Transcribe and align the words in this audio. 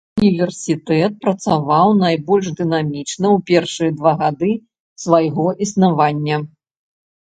Універсітэт 0.21 1.11
працаваў 1.25 1.87
найбольш 2.03 2.47
дынамічна 2.61 3.27
ў 3.35 3.43
першыя 3.53 3.91
два 4.01 4.13
гады 4.25 4.51
свайго 5.05 5.45
існавання. 5.69 6.45